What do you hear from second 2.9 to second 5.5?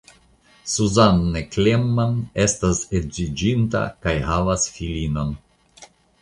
edziĝinta kaj havas filinon.